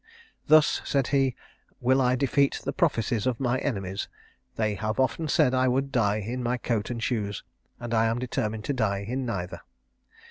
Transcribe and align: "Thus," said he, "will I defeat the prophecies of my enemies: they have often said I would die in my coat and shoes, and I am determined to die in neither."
"Thus," 0.47 0.81
said 0.83 1.09
he, 1.09 1.35
"will 1.79 2.01
I 2.01 2.15
defeat 2.15 2.59
the 2.65 2.73
prophecies 2.73 3.27
of 3.27 3.39
my 3.39 3.59
enemies: 3.59 4.07
they 4.55 4.73
have 4.73 4.99
often 4.99 5.27
said 5.27 5.53
I 5.53 5.67
would 5.67 5.91
die 5.91 6.17
in 6.21 6.41
my 6.41 6.57
coat 6.57 6.89
and 6.89 7.03
shoes, 7.03 7.43
and 7.79 7.93
I 7.93 8.07
am 8.07 8.17
determined 8.17 8.63
to 8.65 8.73
die 8.73 9.05
in 9.07 9.27
neither." 9.27 9.61